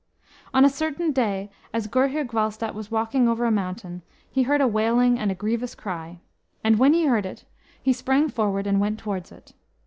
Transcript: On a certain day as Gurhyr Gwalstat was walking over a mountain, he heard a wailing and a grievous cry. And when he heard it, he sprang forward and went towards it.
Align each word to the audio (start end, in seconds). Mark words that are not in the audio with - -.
On 0.51 0.65
a 0.65 0.69
certain 0.69 1.11
day 1.11 1.51
as 1.71 1.85
Gurhyr 1.85 2.23
Gwalstat 2.23 2.73
was 2.73 2.89
walking 2.89 3.27
over 3.29 3.45
a 3.45 3.51
mountain, 3.51 4.01
he 4.31 4.41
heard 4.41 4.59
a 4.59 4.67
wailing 4.67 5.19
and 5.19 5.29
a 5.31 5.35
grievous 5.35 5.75
cry. 5.75 6.21
And 6.63 6.79
when 6.79 6.93
he 6.93 7.05
heard 7.05 7.27
it, 7.27 7.45
he 7.83 7.93
sprang 7.93 8.27
forward 8.27 8.65
and 8.65 8.79
went 8.81 8.97
towards 8.97 9.31
it. 9.31 9.53